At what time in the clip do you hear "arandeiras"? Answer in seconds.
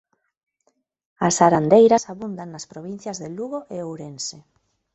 1.47-2.03